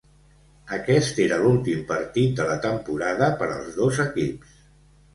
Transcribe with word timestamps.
Aquest 0.77 1.21
era 1.25 1.37
l’últim 1.43 1.85
partit 1.93 2.35
de 2.41 2.49
la 2.51 2.57
temporada 2.67 3.31
per 3.45 3.55
als 3.61 3.73
dos 3.81 4.05
equips. 4.11 4.61